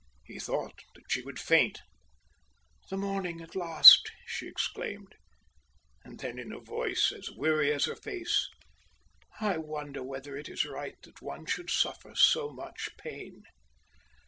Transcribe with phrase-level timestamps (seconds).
[0.25, 1.79] He thought that she would faint.
[2.89, 5.13] "The morning at last!" she exclaimed,
[6.03, 8.49] and then in a voice as weary as her face,
[9.39, 13.43] "I wonder whether it is right that one should suffer so much pain."